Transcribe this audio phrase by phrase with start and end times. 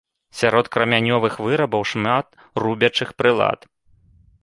[0.37, 2.27] Сярод крамянёвых вырабаў шмат
[2.65, 3.73] рубячых прылад.